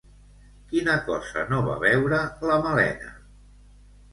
Quina 0.71 0.95
cosa 1.09 1.43
no 1.51 1.59
va 1.67 1.75
veure 1.85 2.23
la 2.53 2.59
Malena? 2.65 3.15